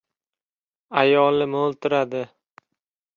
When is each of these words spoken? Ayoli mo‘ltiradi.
Ayoli 1.01 1.45
mo‘ltiradi. 1.57 2.23